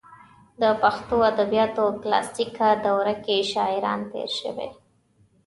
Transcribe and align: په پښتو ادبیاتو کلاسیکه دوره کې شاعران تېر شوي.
په 0.59 0.69
پښتو 0.81 1.15
ادبیاتو 1.31 1.83
کلاسیکه 2.01 2.69
دوره 2.85 3.13
کې 3.23 3.37
شاعران 3.51 3.99
تېر 4.11 4.29
شوي. 4.39 4.69